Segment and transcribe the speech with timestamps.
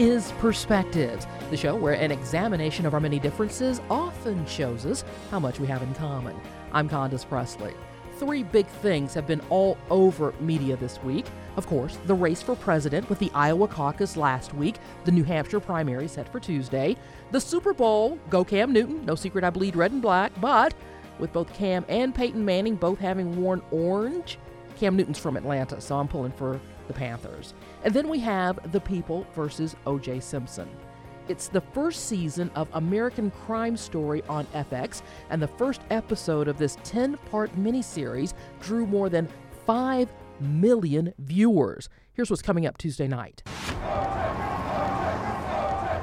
[0.00, 5.38] is Perspectives, the show where an examination of our many differences often shows us how
[5.38, 6.34] much we have in common.
[6.72, 7.74] I'm Condace Pressley.
[8.14, 11.26] Three big things have been all over media this week.
[11.58, 15.60] Of course, the race for president with the Iowa caucus last week, the New Hampshire
[15.60, 16.96] primary set for Tuesday,
[17.30, 20.72] the Super Bowl, go Cam Newton, no secret I bleed red and black, but
[21.18, 24.38] with both Cam and Peyton Manning both having worn orange,
[24.78, 26.58] Cam Newton's from Atlanta, so I'm pulling for
[26.90, 27.54] the Panthers.
[27.84, 30.18] And then we have The People versus O.J.
[30.18, 30.68] Simpson.
[31.28, 36.58] It's the first season of American Crime Story on FX, and the first episode of
[36.58, 39.28] this 10 part miniseries drew more than
[39.66, 41.88] 5 million viewers.
[42.14, 43.44] Here's what's coming up Tuesday night.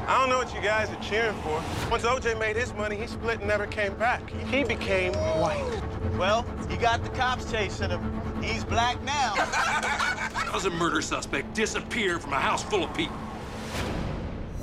[0.09, 1.62] I don't know what you guys are cheering for.
[1.92, 4.30] Once OJ made his money, he split and never came back.
[4.30, 5.81] He became white.
[6.17, 8.22] Well, he got the cops chasing him.
[8.42, 9.34] He's black now.
[10.50, 13.18] How's a murder suspect disappear from a house full of people?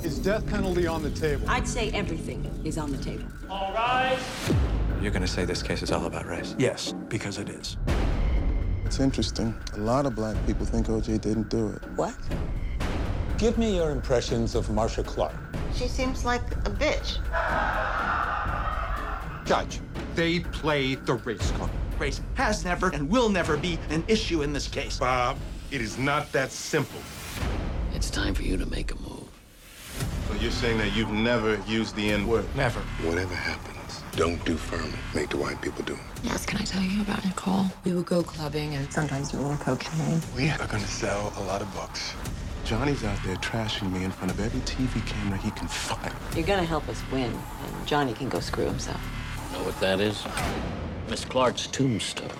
[0.03, 1.47] Is death penalty on the table?
[1.47, 3.25] I'd say everything is on the table.
[3.49, 4.17] All right.
[4.99, 6.55] You're gonna say this case is all about race?
[6.57, 7.77] Yes, because it is.
[8.83, 9.53] It's interesting.
[9.75, 11.83] A lot of black people think OJ didn't do it.
[11.95, 12.15] What?
[13.37, 15.35] Give me your impressions of Marcia Clark.
[15.75, 17.19] She seems like a bitch.
[19.45, 19.79] Judge,
[20.15, 21.69] they play the race card.
[21.99, 24.97] Race has never and will never be an issue in this case.
[24.97, 25.37] Bob,
[25.71, 26.99] it is not that simple.
[27.93, 29.27] It's time for you to make a move.
[30.27, 32.45] So you're saying that you've never used the N word?
[32.55, 32.79] Never.
[33.03, 34.93] Whatever happens, don't do Fuhrman.
[35.13, 35.99] Make the white people do it.
[36.23, 37.65] Yes, can I tell you about Nicole?
[37.83, 40.21] We would go clubbing and sometimes do a little cocaine.
[40.35, 42.13] We are going to sell a lot of books.
[42.65, 46.11] Johnnie's out there trashing me in front of every TV camera he can find.
[46.35, 48.99] You're gonna help us win, and Johnnie can go screw himself.
[49.53, 50.25] Know what that is?
[51.07, 52.31] Miss Clark's tombstone.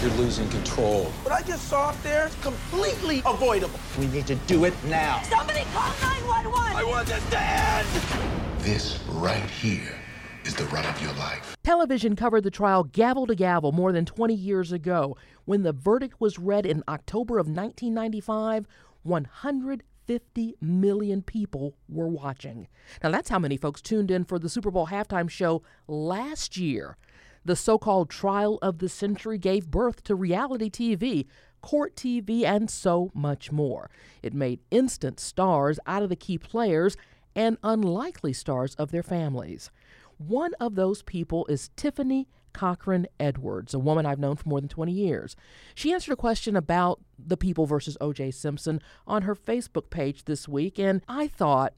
[0.00, 1.04] You're losing control.
[1.22, 3.78] What I just saw up there is completely avoidable.
[3.98, 5.22] We need to do it now.
[5.22, 6.76] Somebody call 911!
[6.76, 7.86] I want this to end!
[8.58, 9.94] This right here
[10.44, 11.56] is the run of your life.
[11.62, 15.16] Television covered the trial gavel to gavel more than 20 years ago.
[15.44, 18.66] When the verdict was read in October of 1995,
[19.02, 22.68] 150 million people were watching.
[23.02, 26.96] Now, that's how many folks tuned in for the Super Bowl halftime show last year.
[27.44, 31.26] The so called trial of the century gave birth to reality TV,
[31.60, 33.90] court TV, and so much more.
[34.22, 36.96] It made instant stars out of the key players
[37.34, 39.70] and unlikely stars of their families.
[40.18, 44.68] One of those people is Tiffany Cochran Edwards, a woman I've known for more than
[44.68, 45.36] 20 years.
[45.74, 48.32] She answered a question about the people versus O.J.
[48.32, 51.72] Simpson on her Facebook page this week, and I thought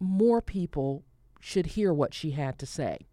[0.00, 1.04] more people
[1.40, 3.06] should hear what she had to say.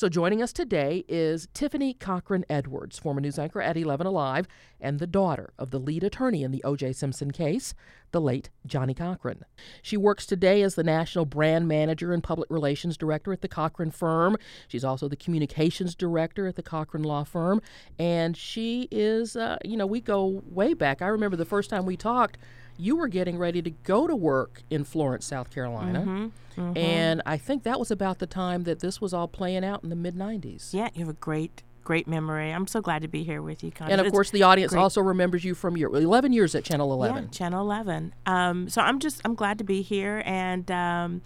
[0.00, 4.48] So joining us today is Tiffany Cochran Edwards, former news anchor at 11 Alive,
[4.80, 6.94] and the daughter of the lead attorney in the O.J.
[6.94, 7.74] Simpson case,
[8.10, 9.44] the late Johnnie Cochran.
[9.82, 13.90] She works today as the national brand manager and public relations director at the Cochran
[13.90, 14.38] firm.
[14.68, 17.60] She's also the communications director at the Cochran law firm,
[17.98, 21.02] and she is, uh, you know, we go way back.
[21.02, 22.38] I remember the first time we talked
[22.80, 26.00] you were getting ready to go to work in Florence, South Carolina.
[26.00, 26.78] Mm-hmm, mm-hmm.
[26.78, 29.90] And I think that was about the time that this was all playing out in
[29.90, 30.72] the mid 90s.
[30.72, 32.50] Yeah, you have a great, great memory.
[32.50, 33.92] I'm so glad to be here with you, Connie.
[33.92, 34.80] And of course, the audience great.
[34.80, 37.24] also remembers you from your 11 years at Channel 11.
[37.24, 38.14] Yeah, Channel 11.
[38.26, 40.22] Um, so I'm just, I'm glad to be here.
[40.24, 41.22] And um,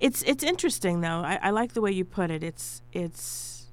[0.00, 1.22] it's, it's interesting, though.
[1.24, 2.42] I, I like the way you put it.
[2.44, 3.66] It's, it's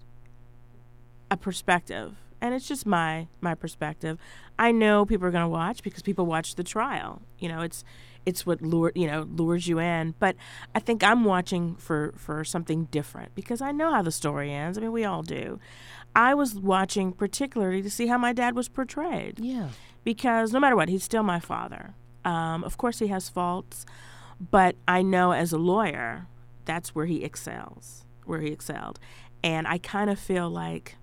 [1.29, 4.17] a perspective and it's just my my perspective.
[4.57, 7.21] I know people are going to watch because people watch the trial.
[7.39, 7.83] You know, it's
[8.25, 10.15] it's what lure you know lures you in.
[10.19, 10.35] But
[10.75, 14.77] I think I'm watching for for something different because I know how the story ends.
[14.77, 15.59] I mean, we all do.
[16.15, 19.39] I was watching particularly to see how my dad was portrayed.
[19.39, 19.69] Yeah.
[20.03, 21.93] Because no matter what, he's still my father.
[22.25, 23.85] Um, of course, he has faults,
[24.39, 26.27] but I know as a lawyer,
[26.65, 28.99] that's where he excels, where he excelled,
[29.43, 30.97] and I kind of feel like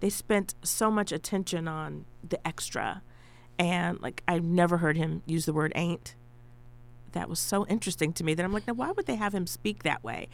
[0.00, 3.02] they spent so much attention on the extra
[3.58, 6.14] and like I've never heard him use the word ain't.
[7.12, 9.46] That was so interesting to me that I'm like, now why would they have him
[9.46, 10.28] speak that way?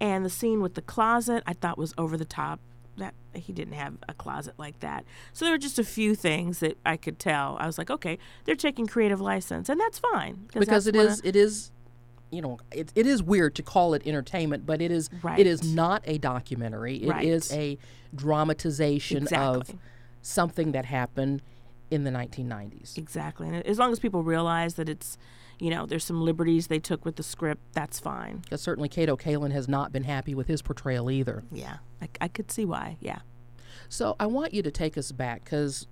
[0.00, 2.60] And the scene with the closet I thought was over the top.
[2.98, 5.04] That he didn't have a closet like that.
[5.32, 7.56] So there were just a few things that I could tell.
[7.60, 11.36] I was like, okay, they're taking creative license, and that's fine because it is it
[11.36, 11.70] is
[12.30, 15.38] you know it, it is weird to call it entertainment but it is right.
[15.38, 17.24] it is not a documentary It right.
[17.24, 17.78] is a
[18.14, 19.60] dramatization exactly.
[19.60, 19.76] of
[20.22, 21.42] something that happened
[21.90, 25.16] in the 1990s exactly and as long as people realize that it's
[25.58, 29.16] you know there's some liberties they took with the script that's fine because certainly Kato
[29.16, 32.96] Kaelin has not been happy with his portrayal either yeah I, I could see why
[33.00, 33.20] yeah
[33.88, 35.86] so I want you to take us back because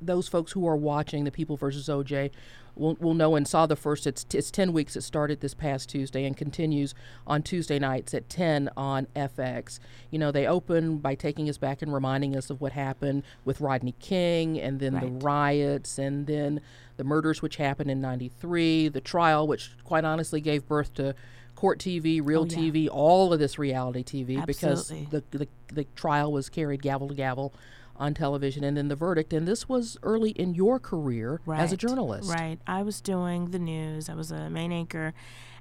[0.00, 2.30] those folks who are watching the People versus OJ
[2.78, 4.06] will, will know and saw the first.
[4.06, 4.96] It's, it's 10 weeks.
[4.96, 6.94] It started this past Tuesday and continues
[7.26, 9.78] on Tuesday nights at 10 on FX.
[10.10, 13.60] You know, they open by taking us back and reminding us of what happened with
[13.60, 15.02] Rodney King and then right.
[15.02, 16.60] the riots and then
[16.96, 21.14] the murders which happened in 93, the trial, which quite honestly gave birth to
[21.54, 22.70] court TV, real oh, yeah.
[22.70, 24.44] TV, all of this reality TV Absolutely.
[24.46, 27.52] because the, the, the trial was carried gavel to gavel
[27.98, 29.32] on television and then the verdict.
[29.32, 31.60] And this was early in your career right.
[31.60, 32.30] as a journalist.
[32.30, 32.58] Right.
[32.66, 35.14] I was doing the news, I was a main anchor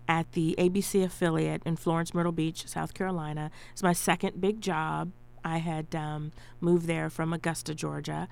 [0.07, 3.51] at the ABC affiliate in Florence, Myrtle Beach, South Carolina.
[3.73, 5.11] It's my second big job.
[5.43, 6.31] I had um,
[6.61, 8.27] moved there from Augusta, Georgia.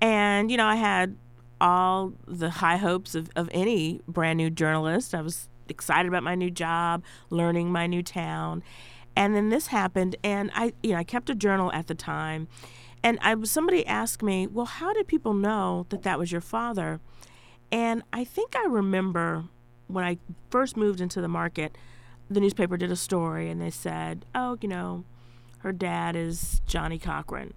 [0.00, 1.16] And, you know, I had
[1.60, 5.14] all the high hopes of, of any brand new journalist.
[5.14, 8.62] I was excited about my new job, learning my new town.
[9.16, 12.46] And then this happened, and I, you know, I kept a journal at the time,
[13.08, 17.00] and I somebody asked me, "Well, how did people know that that was your father?"
[17.72, 19.44] And I think I remember
[19.86, 20.18] when I
[20.50, 21.76] first moved into the market,
[22.28, 25.04] the newspaper did a story and they said, "Oh, you know,
[25.60, 27.54] her dad is Johnnie Cochran."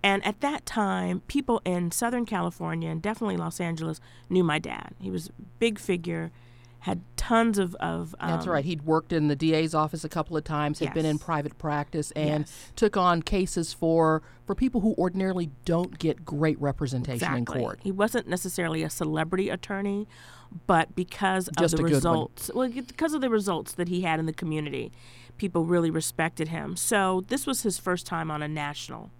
[0.00, 4.94] And at that time, people in Southern California and definitely Los Angeles knew my dad.
[5.00, 6.30] He was a big figure
[6.84, 7.74] had tons of.
[7.76, 8.62] of um, That's right.
[8.62, 10.94] He'd worked in the DA's office a couple of times, had yes.
[10.94, 12.72] been in private practice, and yes.
[12.76, 17.58] took on cases for for people who ordinarily don't get great representation exactly.
[17.58, 17.80] in court.
[17.82, 20.06] He wasn't necessarily a celebrity attorney,
[20.66, 24.26] but because Just of the results, well, because of the results that he had in
[24.26, 24.92] the community,
[25.38, 26.76] people really respected him.
[26.76, 29.10] So this was his first time on a national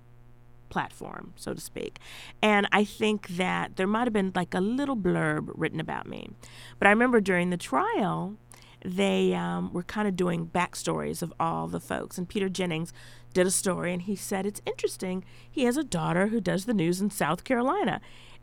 [0.69, 1.99] platform, so to speak.
[2.43, 6.31] And I think that there might have been like a little blurb written about me.
[6.79, 8.37] But I remember during the trial,
[8.85, 12.19] they um, were kind of doing backstories of all the folks.
[12.19, 12.93] And Peter Jennings
[13.33, 15.25] did a story, and he said, It's interesting.
[15.51, 18.01] He has a daughter who does the news in South Carolina.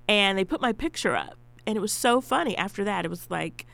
[0.08, 1.38] And they put my picture up.
[1.68, 2.58] And it was so funny.
[2.58, 3.68] After that, it was like,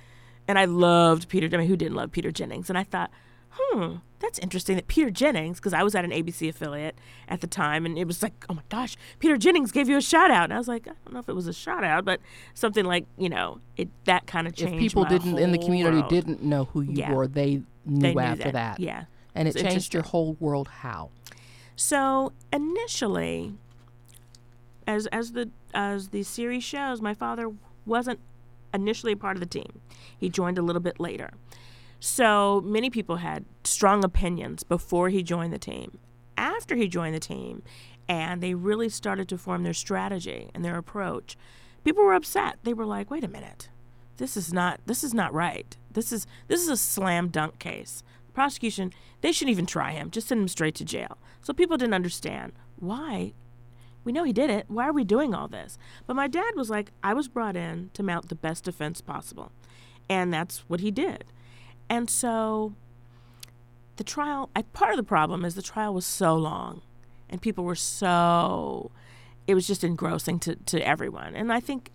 [0.48, 1.48] and I loved Peter.
[1.52, 2.70] I mean, who didn't love Peter Jennings?
[2.70, 3.12] And I thought,
[3.52, 6.98] hmm, that's interesting that Peter Jennings, because I was at an ABC affiliate
[7.28, 10.02] at the time, and it was like, oh my gosh, Peter Jennings gave you a
[10.02, 10.46] shout out.
[10.46, 12.20] And I was like, I don't know if it was a shout out, but
[12.54, 14.76] something like, you know, it that kind of changed.
[14.76, 16.10] If people didn't in the community world.
[16.10, 17.14] didn't know who you yeah.
[17.14, 18.78] were, they knew they after knew that.
[18.78, 18.80] that.
[18.80, 19.06] Yeah.
[19.36, 21.12] And it changed your whole world how?
[21.76, 23.54] So initially,
[24.88, 27.52] as as the as the series shows, my father
[27.86, 28.20] wasn't
[28.74, 29.82] initially a part of the team.
[30.18, 31.32] He joined a little bit later.
[32.07, 36.00] So many people had strong opinions before he joined the team.
[36.38, 37.63] After he joined the team,
[38.07, 41.38] and they really started to form their strategy and their approach,
[41.83, 42.59] people were upset.
[42.63, 43.68] They were like, "Wait a minute,
[44.15, 45.75] this is not this is not right.
[45.92, 48.04] This is this is a slam dunk case.
[48.27, 50.09] The prosecution they shouldn't even try him.
[50.09, 53.33] Just send him straight to jail." So people didn't understand why.
[54.06, 54.68] We know he did it.
[54.69, 55.77] Why are we doing all this?
[56.06, 59.51] But my dad was like, I was brought in to mount the best defense possible.
[60.07, 61.25] And that's what he did.
[61.89, 62.74] And so
[63.98, 66.81] the trial, I, part of the problem is the trial was so long
[67.30, 68.92] and people were so,
[69.48, 71.36] it was just engrossing to, to everyone.
[71.36, 71.92] And I think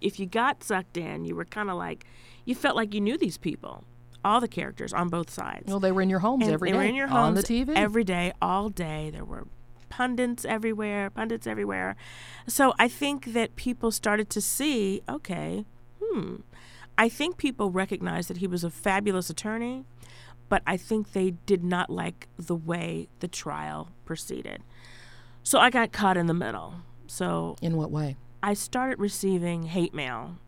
[0.00, 2.06] if you got sucked in, you were kind of like,
[2.44, 3.84] you felt like you knew these people,
[4.24, 5.66] all the characters on both sides.
[5.66, 6.78] Well, they were in your homes and every they day.
[6.78, 9.10] were in your homes on the TV every day, all day.
[9.10, 9.46] There were
[9.88, 11.96] pundits everywhere, pundits everywhere.
[12.46, 15.64] So I think that people started to see, okay,
[16.02, 16.36] hmm,
[16.98, 19.84] I think people recognized that he was a fabulous attorney,
[20.48, 24.62] but I think they did not like the way the trial proceeded.
[25.42, 26.74] So I got caught in the middle.
[27.06, 28.16] So in what way?
[28.42, 30.38] I started receiving hate mail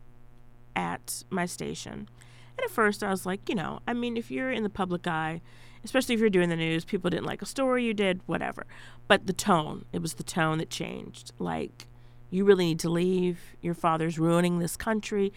[0.75, 2.09] at my station.
[2.57, 5.07] And at first I was like, you know, I mean, if you're in the public
[5.07, 5.41] eye,
[5.83, 8.65] especially if you're doing the news, people didn't like a story you did, whatever.
[9.07, 11.31] But the tone, it was the tone that changed.
[11.39, 11.87] Like,
[12.29, 13.39] you really need to leave.
[13.61, 15.31] Your father's ruining this country.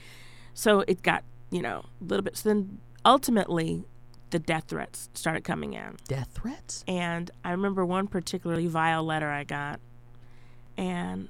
[0.55, 2.37] So it got, you know, a little bit.
[2.37, 3.85] So then ultimately,
[4.31, 5.97] the death threats started coming in.
[6.09, 6.85] Death threats?
[6.89, 9.81] And I remember one particularly vile letter I got.
[10.77, 11.29] And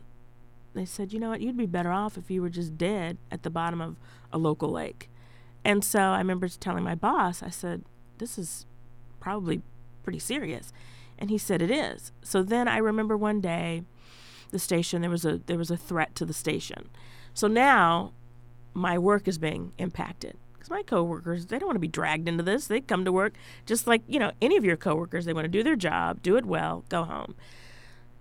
[0.75, 3.43] they said, you know what, you'd be better off if you were just dead at
[3.43, 3.97] the bottom of
[4.33, 5.11] a local lake.
[5.65, 7.85] And so I remember telling my boss, I said,
[8.19, 8.67] this is
[9.21, 9.63] probably
[10.03, 10.73] pretty serious.
[11.19, 12.13] And he said it is.
[12.23, 13.83] So then I remember one day
[14.51, 16.89] the station there was a there was a threat to the station.
[17.33, 18.13] So now
[18.75, 20.37] my work is being impacted.
[20.53, 22.67] Because my coworkers they don't want to be dragged into this.
[22.67, 23.35] They come to work
[23.67, 25.25] just like you know any of your coworkers.
[25.25, 27.35] They want to do their job do it well go home.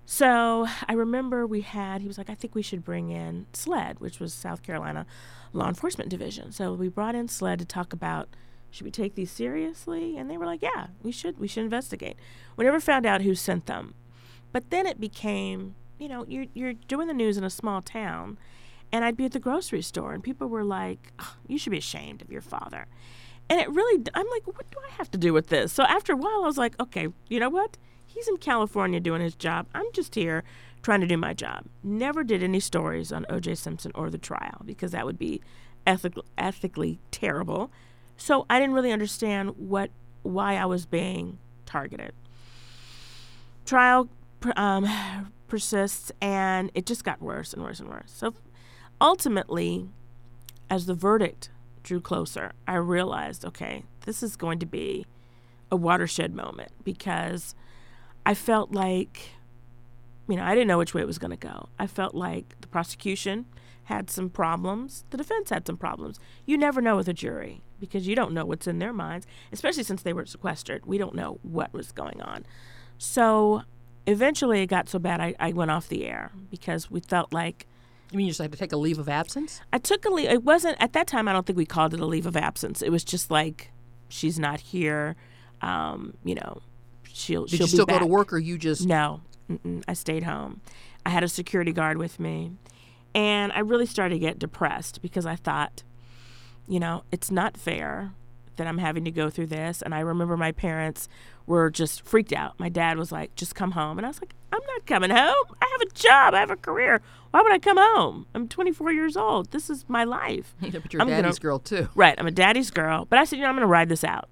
[0.05, 3.99] So i remember we had he was like i think we should bring in SLED
[3.99, 5.05] which was south carolina
[5.53, 6.51] law enforcement division.
[6.51, 8.29] So we brought in SLED to talk about
[8.71, 10.17] should we take these seriously?
[10.17, 12.17] And they were like yeah we should we should investigate.
[12.57, 13.93] We never found out who sent them.
[14.51, 18.39] But then it became you know, you're you're doing the news in a small town,
[18.91, 21.77] and I'd be at the grocery store, and people were like, oh, "You should be
[21.77, 22.87] ashamed of your father."
[23.51, 25.73] And it really, I'm like, what do I have to do with this?
[25.73, 27.75] So after a while, I was like, okay, you know what?
[28.07, 29.67] He's in California doing his job.
[29.75, 30.45] I'm just here
[30.81, 31.65] trying to do my job.
[31.83, 33.55] Never did any stories on O.J.
[33.55, 35.41] Simpson or the trial because that would be
[35.85, 37.71] ethic- ethically terrible.
[38.15, 39.89] So I didn't really understand what
[40.23, 42.13] why I was being targeted.
[43.65, 44.07] Trial
[44.55, 44.87] um,
[45.49, 48.13] persists, and it just got worse and worse and worse.
[48.15, 48.33] So
[49.01, 49.89] ultimately,
[50.69, 51.49] as the verdict
[51.83, 55.05] drew closer, I realized, okay, this is going to be
[55.71, 57.55] a watershed moment because
[58.25, 59.31] I felt like,
[60.27, 61.69] you know, I didn't know which way it was going to go.
[61.79, 63.45] I felt like the prosecution
[63.85, 66.19] had some problems, the defense had some problems.
[66.45, 69.83] You never know with a jury because you don't know what's in their minds, especially
[69.83, 70.85] since they were sequestered.
[70.85, 72.45] We don't know what was going on.
[72.97, 73.63] So
[74.05, 77.65] eventually it got so bad I, I went off the air because we felt like
[78.11, 79.61] you mean you just had to take a leave of absence?
[79.71, 80.29] I took a leave.
[80.29, 81.27] It wasn't at that time.
[81.27, 82.81] I don't think we called it a leave of absence.
[82.81, 83.71] It was just like
[84.09, 85.15] she's not here.
[85.61, 86.61] Um, you know,
[87.03, 87.45] she'll.
[87.45, 89.83] Did she'll you still be go to work, or you just No, Mm-mm.
[89.87, 90.61] I stayed home.
[91.05, 92.51] I had a security guard with me,
[93.15, 95.83] and I really started to get depressed because I thought,
[96.67, 98.13] you know, it's not fair
[98.57, 99.81] that I'm having to go through this.
[99.81, 101.07] And I remember my parents
[101.45, 102.59] were just freaked out.
[102.59, 105.35] My dad was like, "Just come home," and I was like, "I'm not coming home.
[105.61, 106.33] I have a job.
[106.33, 107.01] I have a career.
[107.31, 108.25] Why would I come home?
[108.35, 109.51] I'm 24 years old.
[109.51, 111.89] This is my life." Yeah, but you're a I'm daddy's gonna- girl too.
[111.95, 112.15] Right.
[112.19, 113.05] I'm a daddy's girl.
[113.09, 114.29] But I said, you know, I'm going to ride this out.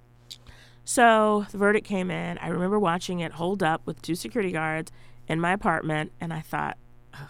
[0.84, 2.38] So the verdict came in.
[2.38, 4.90] I remember watching it hold up with two security guards
[5.28, 6.76] in my apartment, and I thought,
[7.14, 7.20] Ugh.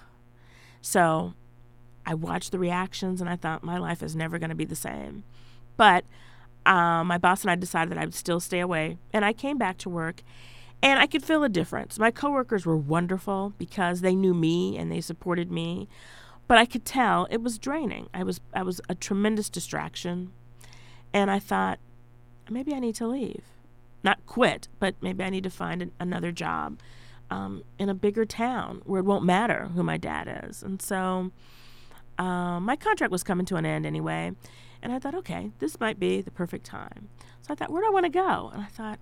[0.80, 1.34] so
[2.06, 4.76] I watched the reactions, and I thought my life is never going to be the
[4.76, 5.24] same.
[5.76, 6.04] But
[6.66, 9.58] um, my boss and I decided that I would still stay away, and I came
[9.58, 10.22] back to work.
[10.82, 11.98] And I could feel a difference.
[11.98, 15.88] My coworkers were wonderful because they knew me and they supported me,
[16.48, 18.08] but I could tell it was draining.
[18.14, 20.32] I was I was a tremendous distraction,
[21.12, 21.78] and I thought
[22.48, 23.42] maybe I need to leave,
[24.02, 26.78] not quit, but maybe I need to find an, another job
[27.30, 30.62] um, in a bigger town where it won't matter who my dad is.
[30.62, 31.30] And so
[32.20, 34.32] um, my contract was coming to an end anyway,
[34.82, 37.08] and I thought, okay, this might be the perfect time.
[37.42, 38.50] So I thought, where do I want to go?
[38.52, 38.98] And I thought,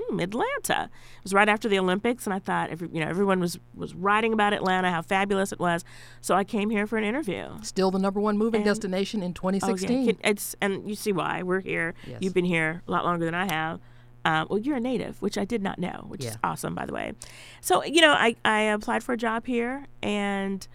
[0.00, 0.88] hmm, Atlanta.
[1.18, 3.94] It was right after the Olympics, and I thought, every, you know, everyone was was
[3.94, 5.84] writing about Atlanta, how fabulous it was.
[6.20, 7.46] So I came here for an interview.
[7.62, 9.60] Still the number one moving And- destination in Oh, yeah.
[9.60, 10.18] 2016.
[10.24, 11.94] It's and you see why we're here.
[12.06, 12.18] Yes.
[12.22, 13.80] You've been here a lot longer than I have.
[14.24, 16.30] Um, well, you're a native, which I did not know, which Yeah.
[16.30, 17.12] is awesome, by the way.
[17.60, 20.66] So you know, I I applied for a job here, and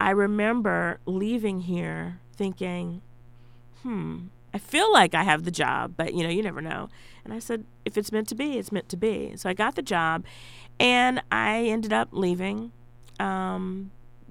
[0.00, 3.02] I remember leaving here thinking,
[3.82, 6.88] hmm, I feel like I have the job, but you know, you never know.
[7.24, 9.36] And I said, if it's meant to be, it's meant to be.
[9.36, 10.24] So I got the job,
[10.80, 12.72] and I ended up leaving.
[13.20, 13.90] Um,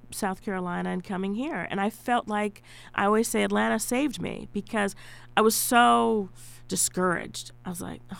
[0.09, 1.67] South Carolina and coming here.
[1.69, 2.61] And I felt like
[2.95, 4.95] I always say Atlanta saved me because
[5.35, 6.29] I was so
[6.69, 7.51] discouraged.
[7.65, 8.17] I was like, "Ugh,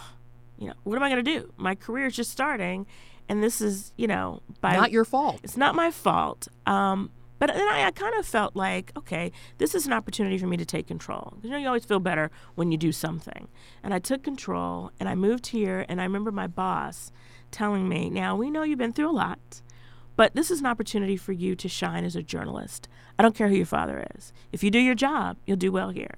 [0.58, 1.54] you know, what am I going to do?
[1.58, 2.86] My career is just starting,
[3.30, 5.40] and this is, you know, by Not your fault.
[5.44, 6.48] It's not my fault.
[6.66, 10.48] Um, but then I, I kind of felt like, okay, this is an opportunity for
[10.48, 11.38] me to take control.
[11.42, 13.48] You know, you always feel better when you do something.
[13.84, 15.86] And I took control, and I moved here.
[15.88, 17.12] And I remember my boss
[17.52, 19.62] telling me, "Now we know you've been through a lot."
[20.16, 22.90] But this is an opportunity for you to shine as a journalist.
[23.20, 24.34] I don't care who your father is.
[24.52, 26.16] If you do your job, you'll do well here.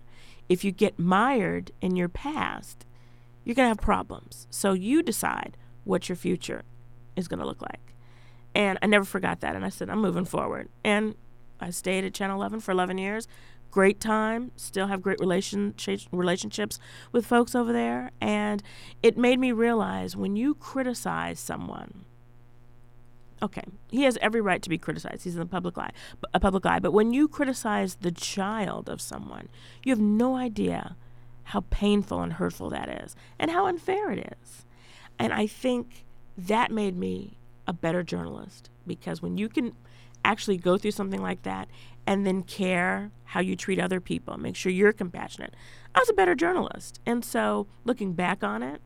[0.47, 2.85] If you get mired in your past,
[3.43, 4.47] you're going to have problems.
[4.49, 6.63] So you decide what your future
[7.15, 7.93] is going to look like.
[8.59, 9.55] And I never forgot that.
[9.55, 10.67] And I said, I'm moving forward.
[10.83, 11.15] And
[11.61, 13.25] I stayed at Channel 11 for 11 years.
[13.71, 14.51] Great time.
[14.57, 16.77] Still have great relationship, relationships
[17.13, 18.11] with folks over there.
[18.19, 18.61] And
[19.01, 22.03] it made me realize when you criticize someone,
[23.41, 25.23] okay, he has every right to be criticized.
[25.23, 25.91] He's in the public eye,
[26.33, 26.79] a public eye.
[26.79, 29.47] But when you criticize the child of someone,
[29.85, 30.97] you have no idea
[31.43, 34.65] how painful and hurtful that is, and how unfair it is.
[35.17, 36.03] And I think
[36.37, 37.38] that made me
[37.69, 39.73] a better journalist because when you can
[40.25, 41.69] actually go through something like that
[42.07, 45.53] and then care how you treat other people, make sure you're compassionate,
[45.93, 46.99] I was a better journalist.
[47.05, 48.81] And so, looking back on it,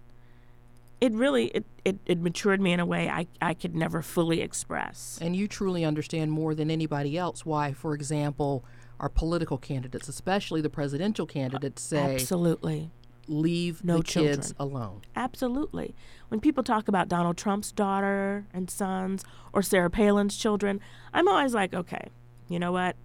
[1.00, 4.42] it really it, it, it matured me in a way I, I could never fully
[4.42, 5.18] express.
[5.22, 8.66] And you truly understand more than anybody else why, for example,
[9.00, 12.92] our political candidates, especially the presidential candidates, say Absolutely.
[13.28, 15.02] Leave No the kids alone.
[15.16, 15.96] Absolutely.
[16.28, 20.80] When people talk about Donald Trump's daughter and sons or Sarah Palin's children,
[21.14, 22.10] I'm always like, okay,
[22.48, 22.96] you know what?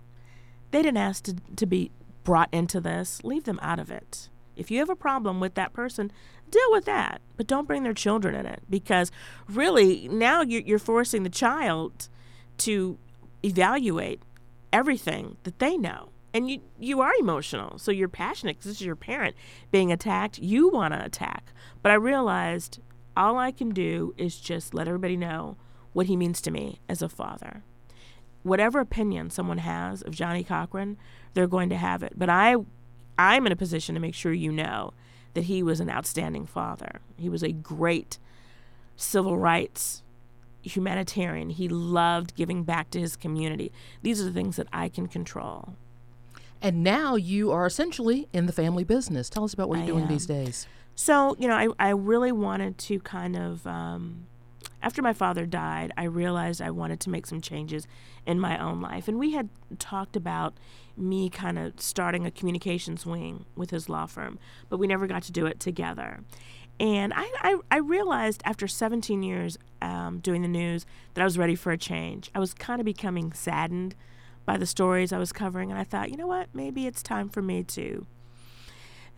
[0.71, 1.91] They didn't ask to, to be
[2.25, 3.25] brought into this.
[3.25, 4.29] Leave them out of it.
[4.57, 6.11] If you have a problem with that person,
[6.51, 9.13] deal with that, but don't bring their children in it because
[9.49, 12.09] really now you're, you're forcing the child
[12.59, 12.99] to
[13.45, 14.21] evaluate
[14.73, 16.11] everything that they know.
[16.35, 19.35] And you, you are emotional, so you're passionate because this is your parent
[19.71, 20.39] being attacked.
[20.39, 21.53] You want to attack.
[21.83, 22.81] But I realized
[23.17, 25.57] all I can do is just let everybody know
[25.93, 27.63] what he means to me as a father.
[28.43, 30.97] Whatever opinion someone has of Johnnie Cochran,
[31.35, 32.13] they're going to have it.
[32.17, 32.57] But I,
[33.19, 34.93] I'm in a position to make sure you know
[35.35, 37.01] that he was an outstanding father.
[37.17, 38.19] He was a great
[38.97, 40.03] civil rights
[40.63, 41.51] humanitarian.
[41.51, 43.73] He loved giving back to his community.
[44.03, 45.75] These are the things that I can control.
[46.61, 49.31] And now you are essentially in the family business.
[49.31, 50.09] Tell us about what you're I doing am.
[50.09, 50.67] these days.
[50.95, 54.27] So, you know, I, I really wanted to kind of, um,
[54.83, 57.87] after my father died, I realized I wanted to make some changes
[58.27, 59.07] in my own life.
[59.07, 59.49] And we had
[59.79, 60.55] talked about
[60.97, 65.23] me kind of starting a communications wing with his law firm, but we never got
[65.25, 66.21] to do it together.
[66.81, 71.39] And I, I, I realized after 17 years um, doing the news that I was
[71.39, 72.31] ready for a change.
[72.35, 73.95] I was kind of becoming saddened
[74.49, 77.29] by the stories I was covering, and I thought, you know what, maybe it's time
[77.29, 78.07] for me to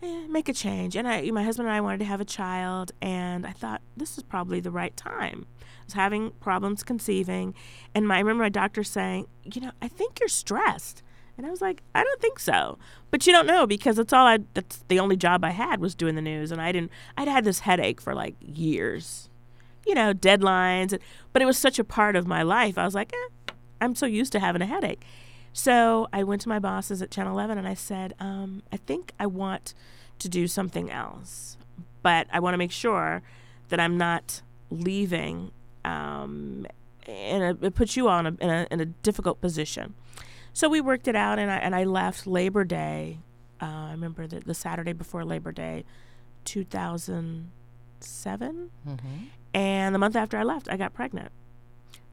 [0.03, 0.97] eh, make a change.
[0.97, 4.17] And I, my husband and I wanted to have a child, and I thought this
[4.17, 5.47] is probably the right time.
[5.61, 7.55] I was having problems conceiving,
[7.95, 11.01] and my, I remember my doctor saying, you know, I think you're stressed.
[11.37, 12.77] And I was like, I don't think so.
[13.09, 15.95] But you don't know because that's all I that's the only job I had was
[15.95, 19.29] doing the news and I didn't I'd had this headache for like years.
[19.87, 20.99] You know, deadlines,
[21.31, 22.77] but it was such a part of my life.
[22.77, 25.01] I was like, eh, I'm so used to having a headache.
[25.53, 29.13] So I went to my bosses at Channel 11 and I said, um, I think
[29.19, 29.73] I want
[30.19, 31.57] to do something else,
[32.01, 33.21] but I want to make sure
[33.69, 35.51] that I'm not leaving.
[35.83, 36.65] Um,
[37.07, 39.95] and it, puts you all in a, in a, in a difficult position.
[40.53, 43.17] So we worked it out, and I and I left Labor Day.
[43.61, 45.85] Uh, I remember the, the Saturday before Labor Day,
[46.45, 48.71] 2007.
[48.87, 49.07] Mm-hmm.
[49.53, 51.31] And the month after I left, I got pregnant.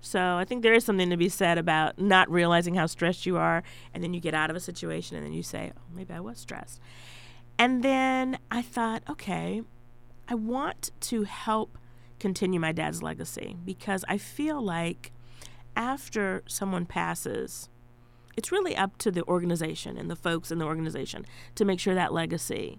[0.00, 3.36] So I think there is something to be said about not realizing how stressed you
[3.36, 3.62] are,
[3.92, 6.20] and then you get out of a situation, and then you say, "Oh, maybe I
[6.20, 6.80] was stressed."
[7.58, 9.62] And then I thought, okay,
[10.28, 11.76] I want to help
[12.20, 15.12] continue my dad's legacy because I feel like
[15.74, 17.68] after someone passes,
[18.36, 21.94] it's really up to the organization and the folks in the organization to make sure
[21.94, 22.78] that legacy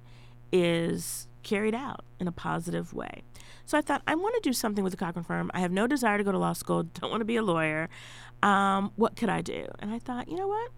[0.52, 3.24] is carried out in a positive way.
[3.70, 5.52] So I thought I want to do something with the Cochran firm.
[5.54, 6.82] I have no desire to go to law school.
[7.00, 7.88] Don't want to be a lawyer.
[8.42, 9.68] Um, what could I do?
[9.78, 10.72] And I thought, you know what?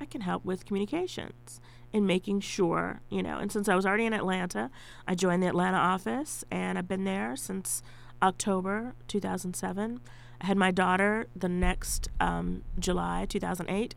[0.00, 1.60] I can help with communications
[1.92, 3.38] and making sure, you know.
[3.38, 4.68] And since I was already in Atlanta,
[5.06, 7.84] I joined the Atlanta office, and I've been there since
[8.20, 10.00] October 2007.
[10.40, 13.94] I had my daughter the next um, July 2008,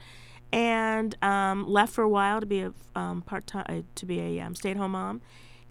[0.54, 4.20] and um, left for a while to be a um, part time uh, to be
[4.20, 5.22] a um, stay at home mom.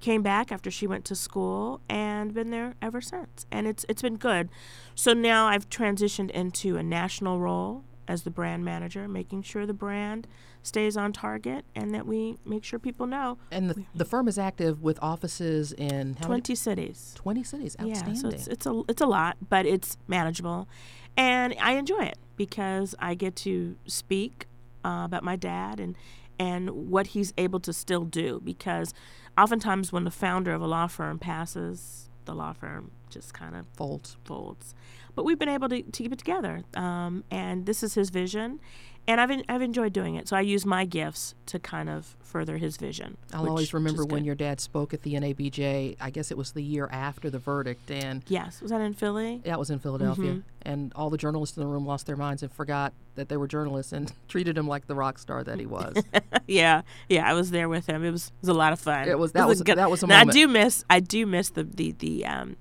[0.01, 4.03] Came back after she went to school and been there ever since, and it's it's
[4.03, 4.49] been good.
[4.95, 9.75] So now I've transitioned into a national role as the brand manager, making sure the
[9.75, 10.27] brand
[10.63, 13.39] stays on target and that we make sure people know.
[13.51, 16.57] And the, the firm is active with offices in how 20 many?
[16.57, 17.13] cities.
[17.17, 17.77] 20 cities.
[17.81, 18.15] Outstanding.
[18.15, 20.69] Yeah, so it's, it's a it's a lot, but it's manageable,
[21.17, 24.47] and I enjoy it because I get to speak
[24.85, 25.97] uh, about my dad and
[26.39, 28.41] and what he's able to still do.
[28.45, 28.93] Because
[29.37, 33.67] oftentimes when the founder of a law firm passes, the law firm just kind of
[33.75, 34.17] folds.
[34.25, 34.75] Folds.
[35.15, 38.61] But we've been able to, to keep it together, um, and this is his vision,
[39.09, 40.29] and I've en- I've enjoyed doing it.
[40.29, 43.17] So I use my gifts to kind of further his vision.
[43.33, 44.27] I'll which- always remember when good.
[44.27, 45.97] your dad spoke at the NABJ.
[46.01, 49.41] I guess it was the year after the verdict, and Yes, was that in Philly?
[49.45, 50.33] that was in Philadelphia.
[50.35, 50.43] Mhm.
[50.63, 53.47] And all the journalists in the room lost their minds and forgot that they were
[53.47, 55.95] journalists and treated him like the rock star that he was.
[56.49, 58.05] yeah, yeah, I was there with him.
[58.05, 59.09] It was it was a lot of fun.
[59.09, 60.31] It was- It that a was- good- that was a moment.
[60.31, 62.57] I do miss I do miss the the the um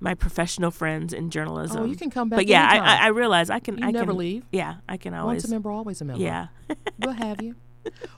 [0.00, 1.82] my professional friends in journalism.
[1.82, 2.76] Oh, you can come back But yeah, I.
[2.78, 3.78] I, I realize I can.
[3.78, 4.44] You I never can, leave.
[4.52, 5.42] Yeah, I can always.
[5.42, 6.22] Once a member, always a member.
[6.22, 6.48] Yeah.
[6.98, 7.56] we'll have you.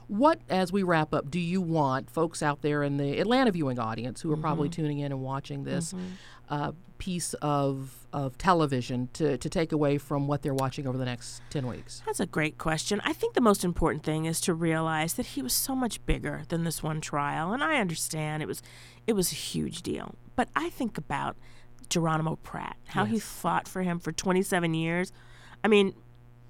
[0.07, 3.79] What, as we wrap up, do you want folks out there in the Atlanta viewing
[3.79, 4.73] audience who are probably Mhm.
[4.73, 5.99] tuning in and watching this Mhm.
[6.49, 11.05] uh, piece of, of television to, to take away from what they're watching over the
[11.05, 12.03] next 10 weeks?
[12.05, 13.01] That's a great question.
[13.05, 16.43] I think the most important thing is to realize that he was so much bigger
[16.49, 18.61] than this one trial, and I understand it was
[19.07, 20.15] it was a huge deal.
[20.35, 21.37] But I think about
[21.91, 25.11] Geronimo Pratt, how he fought for him for 27 years.
[25.63, 25.93] I mean,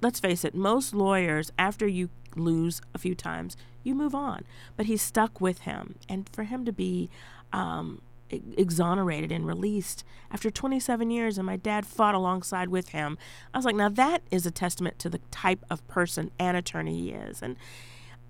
[0.02, 4.46] let's face it, most lawyers after you lose a few times, you move on.
[4.78, 7.10] But he stuck with him, and for him to be
[7.52, 13.18] um, exonerated and released after 27 years, and my dad fought alongside with him.
[13.54, 16.98] I was like, now that is a testament to the type of person and attorney
[16.98, 17.42] he is.
[17.42, 17.58] And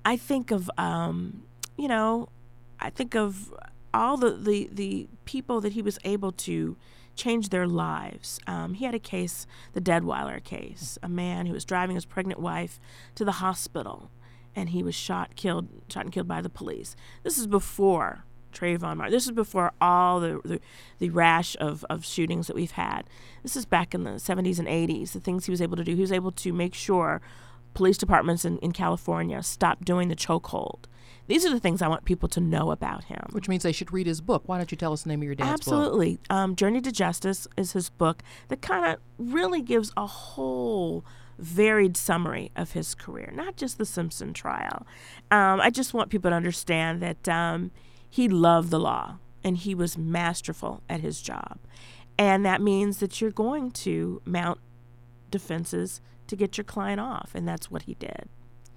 [0.05, 1.43] I think of, um,
[1.77, 2.29] you know,
[2.79, 3.53] I think of
[3.93, 6.77] all the, the, the people that he was able to
[7.15, 8.39] changed their lives.
[8.47, 12.39] Um, he had a case, the Deadwyler case, a man who was driving his pregnant
[12.39, 12.79] wife
[13.15, 14.11] to the hospital,
[14.55, 16.95] and he was shot, killed, shot and killed by the police.
[17.23, 19.11] This is before Trayvon Martin.
[19.11, 20.59] This is before all the, the,
[20.99, 23.03] the rash of, of shootings that we've had.
[23.43, 25.13] This is back in the 70s and 80s.
[25.13, 25.95] The things he was able to do.
[25.95, 27.21] He was able to make sure
[27.73, 30.85] police departments in, in California stopped doing the chokehold.
[31.31, 33.21] These are the things I want people to know about him.
[33.31, 34.43] Which means they should read his book.
[34.47, 36.15] Why don't you tell us the name of your dad's Absolutely.
[36.15, 36.19] book?
[36.25, 36.43] Absolutely.
[36.43, 41.05] Um, Journey to Justice is his book that kind of really gives a whole
[41.39, 44.85] varied summary of his career, not just the Simpson trial.
[45.31, 47.71] Um, I just want people to understand that um,
[48.09, 51.59] he loved the law and he was masterful at his job.
[52.17, 54.59] And that means that you're going to mount
[55.31, 58.27] defenses to get your client off, and that's what he did.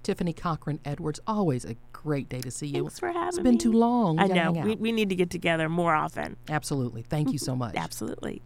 [0.05, 2.83] Tiffany Cochran Edwards, always a great day to see you.
[2.83, 3.27] Thanks for having me.
[3.27, 3.57] It's been me.
[3.57, 4.17] too long.
[4.17, 4.51] We I know.
[4.51, 6.37] We, we need to get together more often.
[6.47, 7.01] Absolutely.
[7.01, 7.75] Thank you so much.
[7.75, 8.43] Absolutely.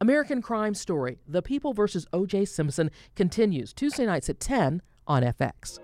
[0.00, 2.46] American Crime Story The People versus O.J.
[2.46, 5.78] Simpson continues Tuesday nights at 10 on FX.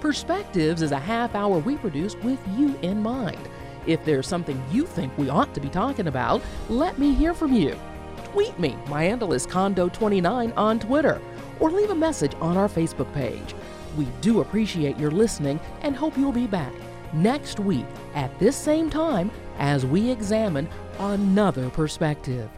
[0.00, 3.46] Perspectives is a half hour we produce with you in mind.
[3.86, 6.40] If there's something you think we ought to be talking about,
[6.70, 7.78] let me hear from you.
[8.32, 8.76] Tweet me.
[8.88, 11.20] My handle is Condo29 on Twitter,
[11.60, 13.54] or leave a message on our Facebook page.
[13.96, 16.72] We do appreciate your listening and hope you'll be back
[17.12, 20.68] next week at this same time as we examine
[20.98, 22.50] another perspective.